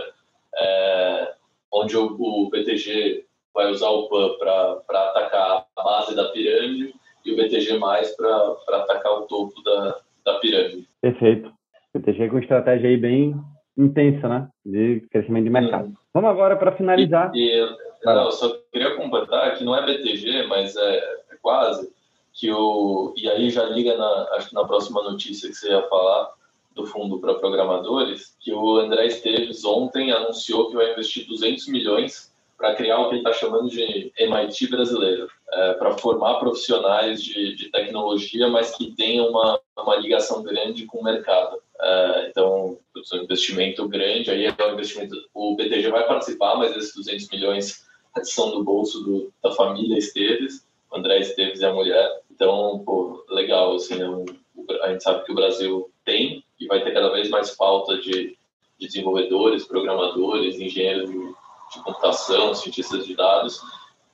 [1.72, 6.94] onde o, o BTG vai usar o PAN para atacar a base da pirâmide
[7.26, 10.88] e o BTG mais para atacar o topo da, da pirâmide.
[11.00, 11.52] Perfeito.
[11.92, 13.34] BTG com estratégia aí bem
[13.76, 14.48] intensa, né?
[14.64, 15.88] De crescimento de mercado.
[15.88, 15.94] Hum.
[16.14, 17.30] Vamos agora para finalizar.
[17.34, 21.94] E, e não, eu só queria completar que não é BTG, mas é, é, quase
[22.32, 25.82] que o e aí já liga na acho que na próxima notícia que você ia
[25.88, 26.30] falar
[26.74, 32.30] do fundo para programadores, que o André Esteves ontem anunciou que vai investir 200 milhões
[32.56, 37.54] para criar o que ele está chamando de MIT brasileiro, é, para formar profissionais de,
[37.54, 41.58] de, tecnologia, mas que tenham uma, uma ligação grande com o mercado.
[41.78, 42.78] É, então,
[43.12, 47.28] é um investimento grande, aí é um investimento, o BTG vai participar, mas esses 200
[47.30, 47.84] milhões
[48.22, 52.22] são do bolso do, da família Esteves, o André Esteves e a mulher.
[52.30, 54.24] Então, pô, legal, assim, é um,
[54.82, 58.36] a gente sabe que o Brasil tem e vai ter cada vez mais falta de,
[58.78, 61.10] de desenvolvedores, programadores, engenheiros
[61.76, 63.60] de computação, cientistas de dados.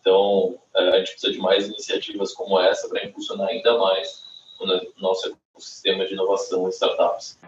[0.01, 4.23] Então, é, a gente precisa de mais iniciativas como essa para impulsionar ainda mais
[4.61, 4.67] o
[5.01, 7.39] nosso ecossistema de inovação e startups.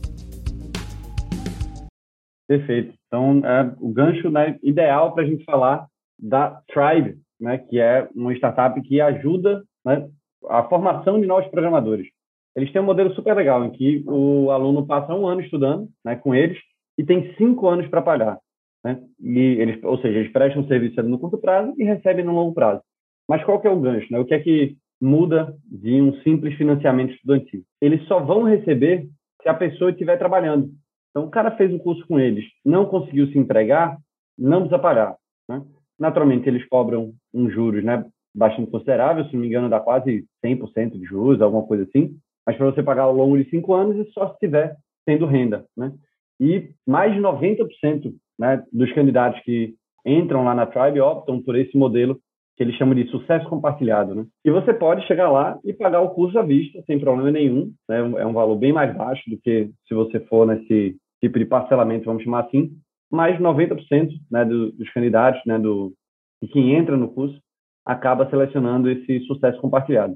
[2.47, 2.95] Perfeito.
[3.07, 5.85] Então, é o gancho né, ideal para a gente falar
[6.19, 10.09] da Tribe, né, que é uma startup que ajuda né,
[10.49, 12.07] a formação de novos programadores.
[12.55, 16.15] Eles têm um modelo super legal em que o aluno passa um ano estudando né,
[16.15, 16.57] com eles
[16.97, 18.39] e tem cinco anos para pagar.
[18.83, 19.01] Né?
[19.21, 22.81] E eles, ou seja, eles prestam serviço no curto prazo e recebem no longo prazo.
[23.27, 24.11] Mas qual que é o gancho?
[24.11, 24.19] Né?
[24.19, 27.63] O que é que muda de um simples financiamento estudantil?
[27.81, 29.07] Eles só vão receber
[29.41, 30.69] se a pessoa estiver trabalhando.
[31.11, 33.97] Então, o cara fez o curso com eles, não conseguiu se empregar,
[34.37, 35.15] não precisa pagar.
[35.47, 35.61] Né?
[35.99, 40.97] Naturalmente, eles cobram um juros né, bastante considerável, se não me engano, dá quase 100%
[40.97, 42.17] de juros, alguma coisa assim.
[42.45, 45.65] Mas para você pagar ao longo de cinco anos, e só se estiver tendo renda.
[45.77, 45.93] Né?
[46.39, 51.77] E mais de 90% né, dos candidatos que entram lá na Tribe optam por esse
[51.77, 52.19] modelo
[52.55, 54.13] que eles chamam de sucesso compartilhado.
[54.13, 54.25] Né?
[54.45, 57.73] E você pode chegar lá e pagar o curso à vista, sem problema nenhum.
[57.89, 57.97] Né?
[58.17, 62.05] É um valor bem mais baixo do que se você for nesse tipo de parcelamento,
[62.05, 62.71] vamos chamar assim.
[63.11, 65.93] Mas 90% né, dos candidatos, né, do,
[66.41, 67.39] de quem entra no curso,
[67.85, 70.15] acaba selecionando esse sucesso compartilhado.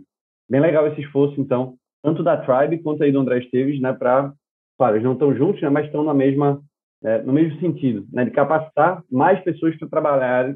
[0.50, 4.34] Bem legal esse esforço, então, tanto da Tribe quanto aí do André Esteves, né, para,
[4.78, 6.62] claro, eles não estão juntos, né, mas estão na mesma,
[7.04, 10.56] é, no mesmo sentido, né, de capacitar mais pessoas para trabalhar,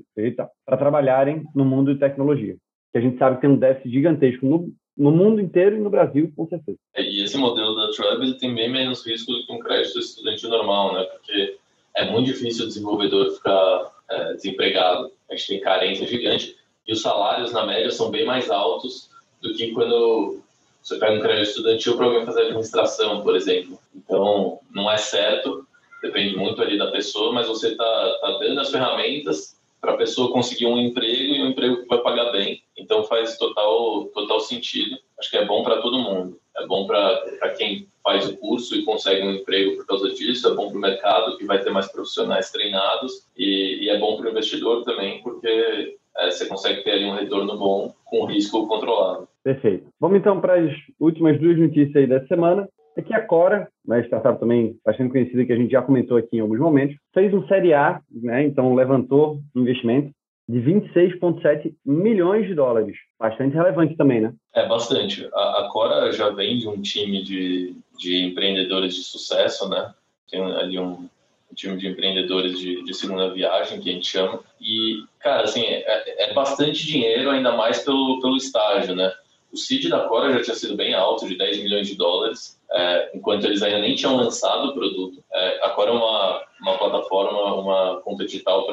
[0.66, 2.56] para trabalharem no mundo de tecnologia,
[2.92, 5.90] que a gente sabe que tem um déficit gigantesco no, no mundo inteiro e no
[5.90, 6.78] Brasil, com certeza.
[6.96, 10.00] É, e esse modelo da Tribe ele tem bem menos risco do que um crédito
[10.00, 11.58] estudante normal, né, porque
[11.96, 16.56] é muito difícil o desenvolvedor ficar é, desempregado, a gente tem carência gigante,
[16.88, 19.10] e os salários, na média, são bem mais altos
[19.42, 20.42] do que quando
[20.82, 23.78] você pega um crédito estudantil para alguém fazer administração, por exemplo.
[23.96, 25.66] Então, não é certo,
[26.02, 30.32] depende muito ali da pessoa, mas você está tá dando as ferramentas para a pessoa
[30.32, 32.62] conseguir um emprego e um emprego que vai pagar bem.
[32.78, 34.98] Então, faz total, total sentido.
[35.18, 36.40] Acho que é bom para todo mundo.
[36.58, 40.56] É bom para quem faz o curso e consegue um emprego por causa disso, é
[40.56, 44.28] bom para o mercado, que vai ter mais profissionais treinados, e, e é bom para
[44.28, 49.28] o investidor também, porque é, você consegue ter ali um retorno bom com risco controlado.
[49.44, 49.88] Perfeito.
[50.00, 52.68] Vamos então para as últimas duas notícias aí dessa semana.
[52.96, 56.38] É que a Cora, né, startup também bastante conhecida, que a gente já comentou aqui
[56.38, 60.12] em alguns momentos, fez um Série A, né, então levantou investimento
[60.48, 62.98] de 26,7 milhões de dólares.
[63.18, 64.34] Bastante relevante também, né?
[64.54, 65.30] É, bastante.
[65.34, 69.94] A, a Cora já vem de um time de, de empreendedores de sucesso, né?
[70.30, 71.08] Tem ali um,
[71.52, 74.42] um time de empreendedores de, de, segunda viagem, que a gente chama.
[74.60, 79.12] E, cara, assim, é, é, bastante dinheiro, ainda mais pelo, pelo estágio, né?
[79.52, 83.12] O seed da Cora já tinha sido bem alto, de 10 milhões de dólares, é,
[83.14, 85.24] enquanto eles ainda nem tinham lançado o produto.
[85.34, 88.66] É, a Cora é uma, uma plataforma, uma conta digital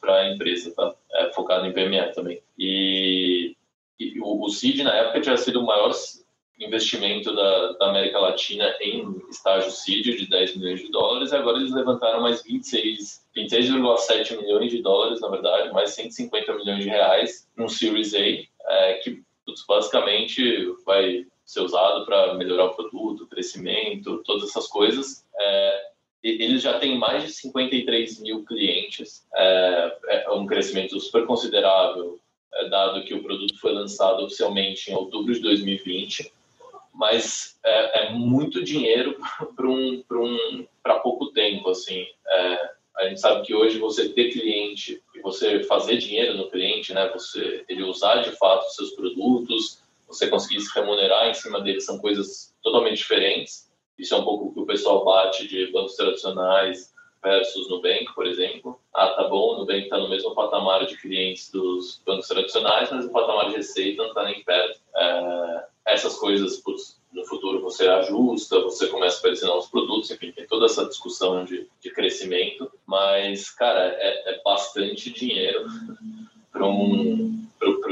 [0.00, 0.94] para a empresa, tá?
[1.12, 2.42] É, focada em PME também.
[2.58, 3.54] E,
[4.00, 5.92] e o, o seed, na época, tinha sido o maior
[6.58, 11.58] investimento da, da, América Latina em estágio seed de 10 milhões de dólares, e agora
[11.58, 17.48] eles levantaram mais 26, 26,7 milhões de dólares, na verdade, mais 150 milhões de reais
[17.56, 19.22] num Series A, é, que
[19.68, 20.42] basicamente
[20.84, 25.24] vai ser usado para melhorar o produto, crescimento, todas essas coisas.
[25.38, 25.82] É,
[26.22, 32.18] eles já têm mais de 53 mil clientes, é, é um crescimento super considerável,
[32.54, 36.32] é, dado que o produto foi lançado oficialmente em outubro de 2020
[36.94, 39.16] mas é, é muito dinheiro
[39.56, 40.66] para um, um,
[41.02, 42.06] pouco tempo, assim.
[42.26, 46.92] É, a gente sabe que hoje você ter cliente e você fazer dinheiro no cliente,
[46.92, 51.60] né, você ele usar de fato os seus produtos, você conseguir se remunerar em cima
[51.60, 53.70] deles são coisas totalmente diferentes.
[53.98, 58.26] Isso é um pouco o que o pessoal bate de bancos tradicionais versus Nubank, por
[58.26, 58.80] exemplo.
[58.92, 63.06] Ah, tá bom, o Nubank está no mesmo patamar de clientes dos bancos tradicionais, mas
[63.06, 64.80] o patamar de receita não está nem perto.
[64.96, 70.32] É, essas coisas putz, no futuro você ajusta, você começa a aparecer novos produtos, enfim,
[70.32, 75.66] tem toda essa discussão de, de crescimento, mas, cara, é, é bastante dinheiro
[76.50, 77.42] para um,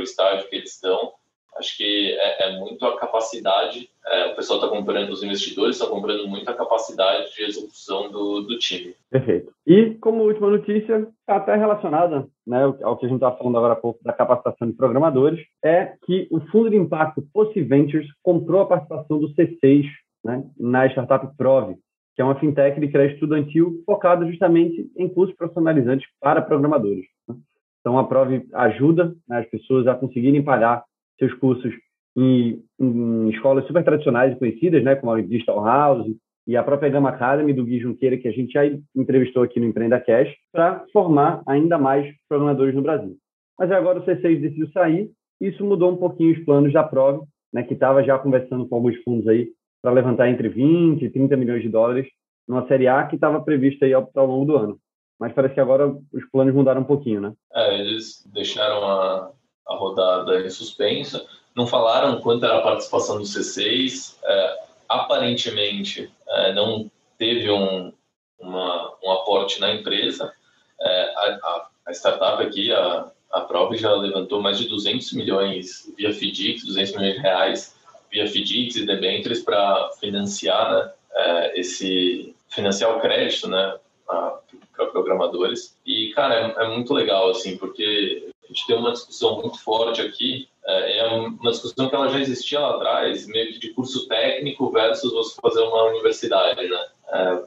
[0.00, 1.12] o estágio que eles estão.
[1.60, 5.90] Acho que é, é muito a capacidade, é, o pessoal está comprando, os investidores estão
[5.90, 8.94] comprando muito a capacidade de execução do, do time.
[9.10, 9.52] Perfeito.
[9.66, 13.76] E como última notícia, até relacionada né, ao que a gente estava falando agora há
[13.76, 18.66] pouco da capacitação de programadores, é que o fundo de impacto Possi Ventures comprou a
[18.66, 19.84] participação do C6
[20.24, 21.76] né, na startup Prove,
[22.16, 27.04] que é uma fintech de crédito estudantil focada justamente em cursos profissionalizantes para programadores.
[27.28, 27.36] Né.
[27.80, 30.84] Então, a Prove ajuda né, as pessoas a conseguirem pagar
[31.20, 31.72] seus cursos
[32.16, 36.06] em, em escolas super tradicionais e conhecidas, né, como a Digital House
[36.46, 38.62] e a própria Gama Academy do Gui Junqueira, que a gente já
[38.96, 43.16] entrevistou aqui no Empreenda Cash, para formar ainda mais programadores no Brasil.
[43.58, 47.24] Mas agora o C6 decidiu sair, e isso mudou um pouquinho os planos da Prove,
[47.52, 49.48] né, que estava já conversando com alguns fundos aí
[49.82, 52.08] para levantar entre 20 e 30 milhões de dólares
[52.48, 54.78] numa Série A que estava prevista aí ao, ao longo do ano.
[55.18, 57.32] Mas parece que agora os planos mudaram um pouquinho, né?
[57.54, 59.32] É, eles deixaram a,
[59.70, 61.24] a rodada em suspensa.
[61.54, 64.16] Não falaram quanto era a participação do C6.
[64.22, 67.92] É, aparentemente, é, não teve um,
[68.38, 70.32] uma, um aporte na empresa.
[70.80, 76.10] É, a, a, startup aqui, a, a Prove, já levantou mais de 200 milhões via
[76.10, 77.76] FDIC, 200 milhões de reais
[78.10, 85.78] via FDICs e debêntures para financiar né, é, esse financiar o crédito né, para programadores.
[85.86, 90.00] E, cara, é, é muito legal, assim, porque a gente tem uma discussão muito forte
[90.00, 90.48] aqui.
[90.66, 94.70] É, é uma discussão que ela já existia lá atrás, meio que de curso técnico
[94.70, 96.86] versus você fazer uma universidade, né?
[97.12, 97.42] É,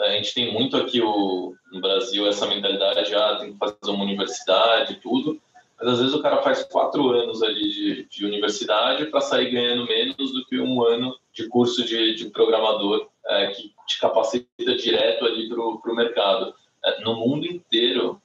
[0.00, 4.04] a gente tem muito aqui o, no Brasil essa mentalidade, ah, tem que fazer uma
[4.04, 5.40] universidade tudo,
[5.78, 9.86] mas às vezes o cara faz quatro anos ali de, de universidade para sair ganhando
[9.86, 15.24] menos do que um ano de curso de, de programador é, que te capacita direto
[15.24, 16.54] ali para o mercado.
[16.84, 18.20] É, no mundo inteiro,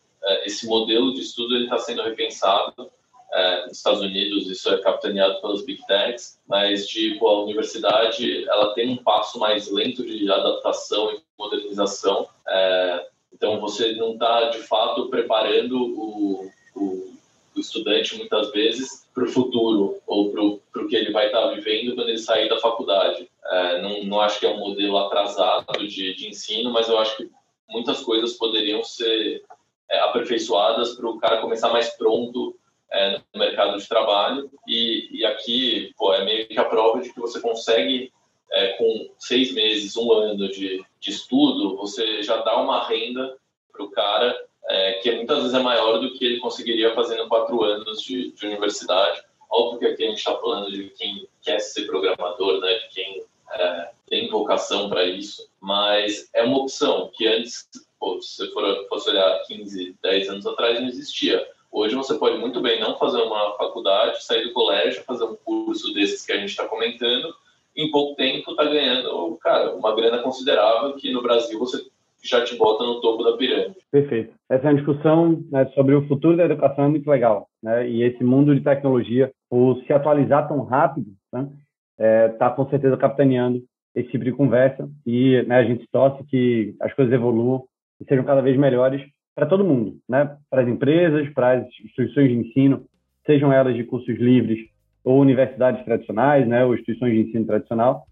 [0.46, 2.92] esse modelo de estudo está sendo repensado.
[3.34, 8.74] é, nos Estados Unidos isso é capitaneado pelas big techs, mas tipo a universidade ela
[8.74, 12.28] tem um passo mais lento de adaptação e modernização.
[12.48, 17.14] É, então você não está de fato preparando o, o,
[17.56, 21.54] o estudante muitas vezes para o futuro ou para o que ele vai estar tá
[21.54, 23.30] vivendo quando ele sair da faculdade.
[23.46, 27.18] É, não, não acho que é um modelo atrasado de, de ensino, mas eu acho
[27.18, 27.30] que
[27.70, 29.44] muitas coisas poderiam ser
[29.92, 32.56] aperfeiçoadas para o cara começar mais pronto
[32.92, 34.50] é, no mercado de trabalho.
[34.68, 38.12] E, e aqui pô, é meio que a prova de que você consegue,
[38.52, 43.38] é, com seis meses, um ano de, de estudo, você já dá uma renda
[43.72, 44.36] para o cara
[44.70, 48.46] é, que muitas vezes é maior do que ele conseguiria fazendo quatro anos de, de
[48.46, 49.22] universidade.
[49.50, 53.24] Óbvio que aqui a gente está falando de quem quer ser programador, né, de quem
[53.52, 57.68] é, tem vocação para isso, mas é uma opção que antes,
[58.04, 61.42] pô, se você for, fosse olhar 15, 10 anos atrás, não existia.
[61.72, 65.94] Hoje você pode muito bem não fazer uma faculdade, sair do colégio, fazer um curso
[65.94, 67.34] desses que a gente está comentando,
[67.76, 71.82] em pouco tempo está ganhando, cara, uma grana considerável que no Brasil você
[72.22, 73.76] já te bota no topo da pirâmide.
[73.90, 74.34] Perfeito.
[74.50, 77.90] Essa é uma discussão né, sobre o futuro da educação é muito legal, né?
[77.90, 81.50] E esse mundo de tecnologia, por se atualizar tão rápido, né,
[81.98, 83.64] é, tá com certeza capitaneando
[83.96, 87.66] esse tipo de conversa e né, a gente torce que as coisas evoluam
[88.00, 89.02] e sejam cada vez melhores
[89.36, 90.38] para todo mundo, né?
[90.50, 92.86] Para as empresas, para as instituições de ensino,
[93.26, 94.60] sejam elas de cursos livres
[95.04, 96.66] ou universidades tradicionais, né?
[96.66, 98.06] Ou instituições de ensino tradicional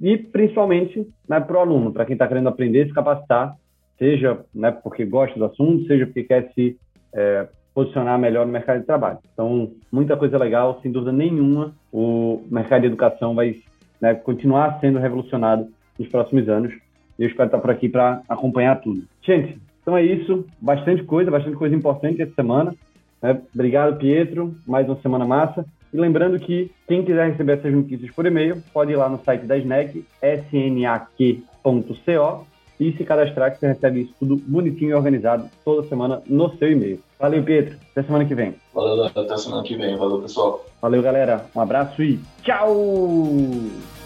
[0.00, 3.56] e principalmente né, para o aluno, para quem está querendo aprender, se capacitar,
[3.98, 6.76] seja né, porque gosta do assunto, seja porque quer se
[7.12, 9.18] é, posicionar melhor no mercado de trabalho.
[9.32, 13.56] Então, muita coisa legal, sem dúvida nenhuma, o mercado de educação vai
[14.00, 15.68] né, continuar sendo revolucionado
[15.98, 16.72] nos próximos anos.
[17.18, 19.02] E eu espero estar por aqui para acompanhar tudo.
[19.22, 20.44] Gente, então é isso.
[20.60, 22.74] Bastante coisa, bastante coisa importante essa semana.
[23.22, 23.40] Né?
[23.54, 24.54] Obrigado, Pietro.
[24.66, 25.64] Mais uma semana massa.
[25.92, 29.46] E lembrando que quem quiser receber essas notícias por e-mail, pode ir lá no site
[29.46, 30.04] da SNEC,
[30.52, 32.46] snak.co,
[32.78, 36.70] e se cadastrar que você recebe isso tudo bonitinho e organizado toda semana no seu
[36.70, 37.00] e-mail.
[37.18, 37.76] Valeu, Pietro.
[37.90, 38.54] Até semana que vem.
[38.72, 39.96] Valeu, até semana que vem.
[39.96, 40.64] Valeu, pessoal.
[40.80, 41.46] Valeu, galera.
[41.56, 43.97] Um abraço e tchau!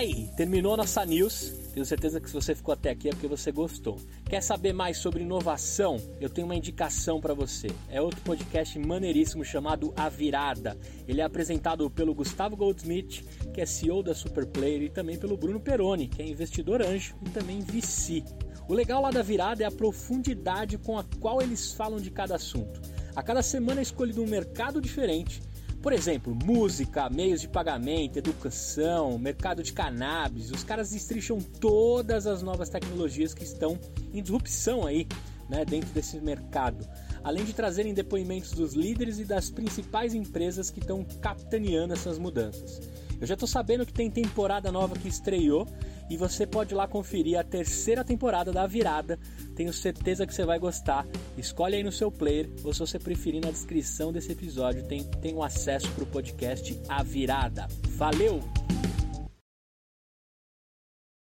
[0.00, 1.52] Aí, terminou nossa news?
[1.74, 3.98] Tenho certeza que se você ficou até aqui é porque você gostou.
[4.24, 5.98] Quer saber mais sobre inovação?
[6.18, 7.68] Eu tenho uma indicação para você.
[7.88, 10.76] É outro podcast maneiríssimo chamado A Virada.
[11.06, 13.22] Ele é apresentado pelo Gustavo Goldsmith,
[13.52, 17.28] que é CEO da Superplayer, e também pelo Bruno Peroni, que é investidor anjo e
[17.28, 18.24] também VC.
[18.68, 22.36] O legal lá da Virada é a profundidade com a qual eles falam de cada
[22.36, 22.80] assunto.
[23.14, 25.42] A cada semana é escolhido um mercado diferente
[25.82, 30.50] por exemplo, música, meios de pagamento, educação, mercado de cannabis.
[30.50, 33.78] Os caras destricham todas as novas tecnologias que estão
[34.12, 35.06] em disrupção aí,
[35.48, 36.86] né, dentro desse mercado.
[37.24, 42.80] Além de trazerem depoimentos dos líderes e das principais empresas que estão capitaneando essas mudanças.
[43.20, 45.66] Eu já estou sabendo que tem temporada nova que estreou
[46.10, 49.18] e você pode lá conferir a terceira temporada da Virada.
[49.54, 51.06] Tenho certeza que você vai gostar.
[51.38, 55.34] Escolhe aí no seu player ou se você preferir na descrição desse episódio tem, tem
[55.34, 57.68] um acesso para o podcast A Virada.
[57.90, 58.40] Valeu!